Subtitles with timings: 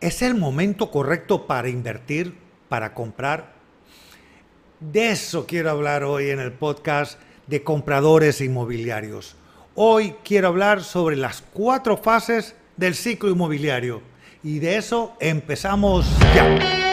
[0.00, 3.52] ¿Es el momento correcto para invertir, para comprar?
[4.78, 7.18] De eso quiero hablar hoy en el podcast
[7.48, 9.34] de compradores inmobiliarios.
[9.74, 14.00] Hoy quiero hablar sobre las cuatro fases del ciclo inmobiliario
[14.44, 16.87] y de eso empezamos ya.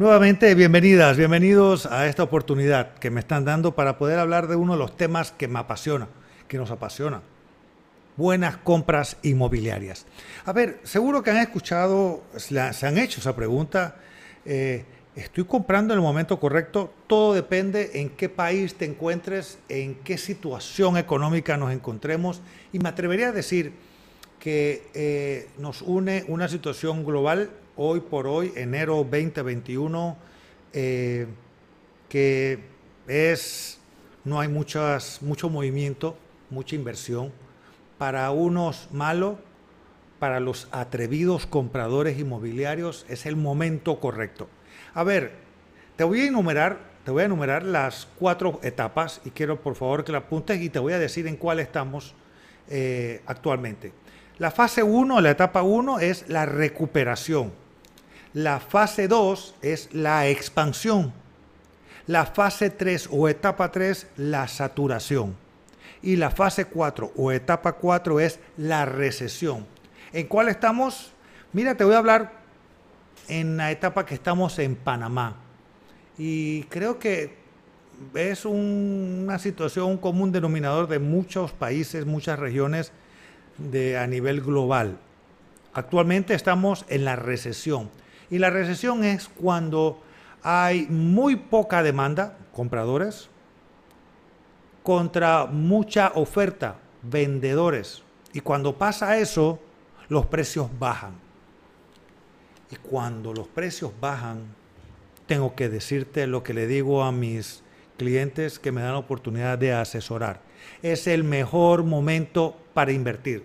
[0.00, 4.72] Nuevamente, bienvenidas, bienvenidos a esta oportunidad que me están dando para poder hablar de uno
[4.72, 6.08] de los temas que me apasiona,
[6.48, 7.20] que nos apasiona.
[8.16, 10.06] Buenas compras inmobiliarias.
[10.46, 13.96] A ver, seguro que han escuchado, se han hecho esa pregunta.
[14.46, 16.94] Eh, ¿Estoy comprando en el momento correcto?
[17.06, 22.40] Todo depende en qué país te encuentres, en qué situación económica nos encontremos.
[22.72, 23.74] Y me atrevería a decir
[24.38, 27.50] que eh, nos une una situación global
[27.82, 30.14] hoy por hoy, enero 2021,
[30.74, 31.26] eh,
[32.10, 32.58] que
[33.08, 33.80] es,
[34.22, 36.14] no hay muchas, mucho movimiento,
[36.50, 37.32] mucha inversión.
[37.96, 39.38] Para unos malo,
[40.18, 44.46] para los atrevidos compradores inmobiliarios es el momento correcto.
[44.92, 45.32] A ver,
[45.96, 50.04] te voy a enumerar, te voy a enumerar las cuatro etapas y quiero por favor
[50.04, 52.14] que la apuntes y te voy a decir en cuál estamos
[52.68, 53.94] eh, actualmente.
[54.36, 57.59] La fase 1, la etapa 1 es la recuperación.
[58.32, 61.12] La fase 2 es la expansión.
[62.06, 65.36] La fase 3 o etapa 3, la saturación.
[66.02, 69.66] Y la fase 4 o etapa 4 es la recesión.
[70.12, 71.12] ¿En cuál estamos?
[71.52, 72.32] Mira, te voy a hablar
[73.28, 75.36] en la etapa que estamos en Panamá.
[76.16, 77.34] Y creo que
[78.14, 82.92] es una situación, un común denominador de muchos países, muchas regiones
[83.58, 84.98] de, a nivel global.
[85.74, 87.90] Actualmente estamos en la recesión.
[88.30, 90.00] Y la recesión es cuando
[90.42, 93.28] hay muy poca demanda, compradores,
[94.82, 98.02] contra mucha oferta, vendedores.
[98.32, 99.58] Y cuando pasa eso,
[100.08, 101.14] los precios bajan.
[102.70, 104.44] Y cuando los precios bajan,
[105.26, 107.62] tengo que decirte lo que le digo a mis
[107.98, 110.40] clientes que me dan la oportunidad de asesorar.
[110.82, 113.44] Es el mejor momento para invertir.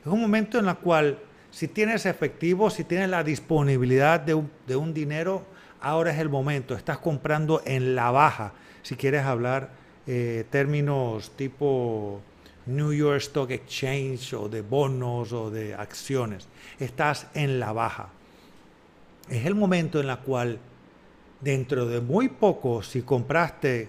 [0.00, 1.18] Es un momento en el cual
[1.50, 5.44] si tienes efectivo, si tienes la disponibilidad de un, dinero,
[5.80, 6.74] ahora es el momento.
[6.74, 8.52] Estás comprando en la baja.
[8.82, 9.70] Si quieres hablar
[10.06, 12.20] eh, términos tipo
[12.66, 18.10] New York Stock Exchange o de bonos o de acciones, estás en la baja.
[19.28, 20.58] Es el momento en el cual
[21.40, 23.88] dentro de muy poco, si compraste,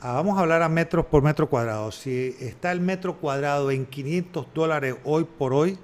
[0.00, 3.86] ah, vamos a hablar a metros por metro cuadrado, si está el metro cuadrado en
[3.86, 5.78] 500 dólares hoy por hoy,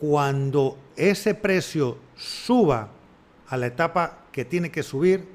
[0.00, 2.90] cuando ese precio suba
[3.48, 5.26] a la etapa que tiene que subir,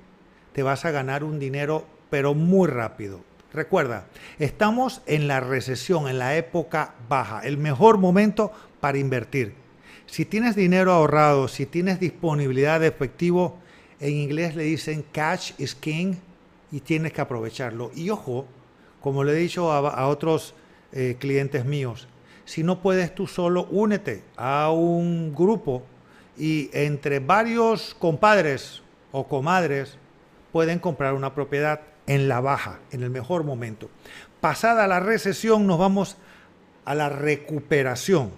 [0.54, 3.22] te vas a ganar un dinero, pero muy rápido.
[3.54, 4.06] Recuerda,
[4.38, 9.56] estamos en la recesión, en la época baja, el mejor momento para invertir.
[10.06, 13.58] Si tienes dinero ahorrado, si tienes disponibilidad de efectivo,
[14.00, 16.16] en inglés le dicen cash is king
[16.72, 17.92] y tienes que aprovecharlo.
[17.96, 18.46] Y ojo,
[19.02, 20.54] como le he dicho a, otros
[20.92, 22.08] eh, clientes míos,
[22.50, 25.84] si no puedes tú solo, únete a un grupo
[26.36, 30.00] y entre varios compadres o comadres
[30.52, 33.88] pueden comprar una propiedad en la baja, en el mejor momento.
[34.42, 36.18] Pasada la recesión nos vamos
[36.86, 38.32] a la recuperación.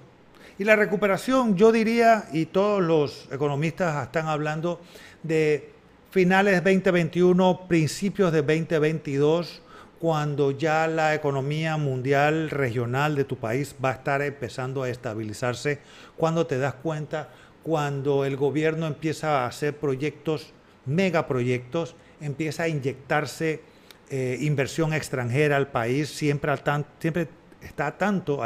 [0.60, 4.82] Y la recuperación, yo diría, y todos los economistas están hablando
[5.24, 5.72] de
[6.10, 9.62] finales de 2021, principios de 2022,
[10.02, 15.78] cuando ya la economía mundial regional de tu país va a estar empezando a estabilizarse,
[16.18, 17.30] cuando te das cuenta,
[17.62, 20.54] cuando el gobierno empieza a hacer proyectos,
[20.88, 23.62] megaproyectos, empieza a inyectarse
[24.10, 26.64] eh, inversión extranjera al país, siempre, al
[26.98, 27.28] siempre
[27.62, 28.44] está, tanto,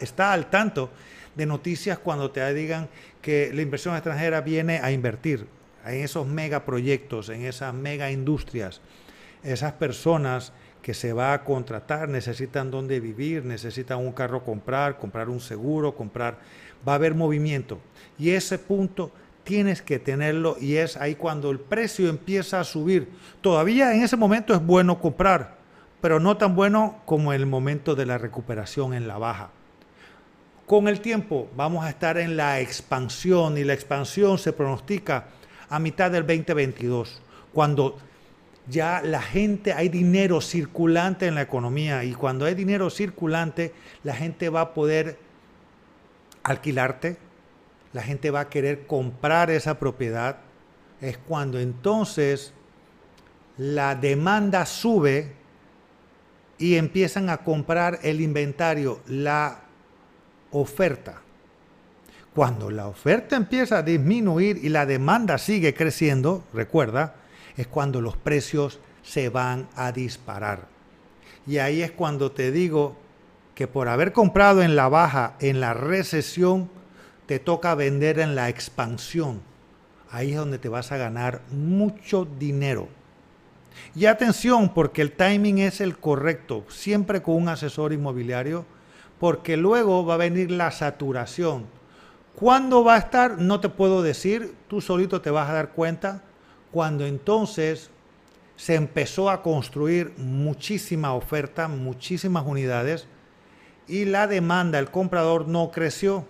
[0.00, 0.90] está al tanto
[1.36, 2.88] de noticias cuando te digan
[3.22, 5.46] que la inversión extranjera viene a invertir.
[5.84, 8.80] En esos megaproyectos, en esas mega industrias,
[9.44, 10.52] esas personas
[10.86, 15.96] que se va a contratar, necesitan dónde vivir, necesitan un carro comprar, comprar un seguro,
[15.96, 16.38] comprar,
[16.86, 17.80] va a haber movimiento.
[18.20, 19.10] Y ese punto
[19.42, 23.08] tienes que tenerlo y es ahí cuando el precio empieza a subir.
[23.40, 25.56] Todavía en ese momento es bueno comprar,
[26.00, 29.50] pero no tan bueno como el momento de la recuperación en la baja.
[30.66, 35.24] Con el tiempo vamos a estar en la expansión y la expansión se pronostica
[35.68, 37.20] a mitad del 2022,
[37.52, 37.98] cuando
[38.68, 43.72] ya la gente, hay dinero circulante en la economía y cuando hay dinero circulante,
[44.02, 45.18] la gente va a poder
[46.42, 47.16] alquilarte,
[47.92, 50.38] la gente va a querer comprar esa propiedad
[51.00, 52.52] es cuando entonces
[53.58, 55.32] la demanda sube
[56.58, 59.60] y empiezan a comprar el inventario, la
[60.52, 61.20] oferta.
[62.34, 67.14] Cuando la oferta empieza a disminuir y la demanda sigue creciendo, recuerda,
[67.56, 70.68] es cuando los precios se van a disparar.
[71.46, 72.96] Y ahí es cuando te digo
[73.54, 76.68] que por haber comprado en la baja, en la recesión,
[77.26, 79.40] te toca vender en la expansión.
[80.10, 82.88] Ahí es donde te vas a ganar mucho dinero.
[83.94, 88.64] Y atención, porque el timing es el correcto, siempre con un asesor inmobiliario,
[89.18, 91.66] porque luego va a venir la saturación.
[92.34, 93.38] ¿Cuándo va a estar?
[93.38, 96.22] No te puedo decir, tú solito te vas a dar cuenta
[96.70, 97.90] cuando entonces
[98.56, 103.06] se empezó a construir muchísima oferta, muchísimas unidades,
[103.86, 106.24] y la demanda, el comprador no creció.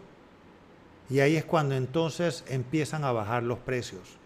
[1.09, 4.19] Y ahí es cuando entonces empiezan a bajar los precios.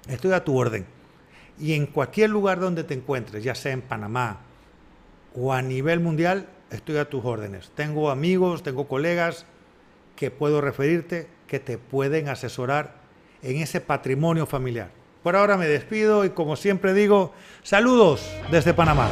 [0.08, 0.87] Estoy a tu orden.
[1.58, 4.40] Y en cualquier lugar donde te encuentres, ya sea en Panamá
[5.34, 7.70] o a nivel mundial, estoy a tus órdenes.
[7.75, 9.46] Tengo amigos, tengo colegas
[10.16, 12.94] que puedo referirte, que te pueden asesorar
[13.43, 14.90] en ese patrimonio familiar.
[15.22, 17.32] Por ahora me despido y como siempre digo,
[17.62, 19.08] saludos desde Panamá.